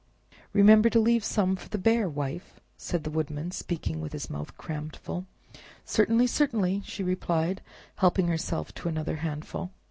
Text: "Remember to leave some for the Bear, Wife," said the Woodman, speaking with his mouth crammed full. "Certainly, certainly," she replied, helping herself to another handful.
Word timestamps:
"Remember 0.51 0.89
to 0.89 0.99
leave 0.99 1.23
some 1.23 1.55
for 1.55 1.69
the 1.69 1.77
Bear, 1.77 2.09
Wife," 2.09 2.59
said 2.75 3.03
the 3.03 3.11
Woodman, 3.11 3.51
speaking 3.51 4.01
with 4.01 4.13
his 4.13 4.31
mouth 4.31 4.57
crammed 4.57 4.95
full. 4.95 5.27
"Certainly, 5.85 6.25
certainly," 6.25 6.81
she 6.83 7.03
replied, 7.03 7.61
helping 7.97 8.27
herself 8.27 8.73
to 8.73 8.89
another 8.89 9.17
handful. 9.17 9.69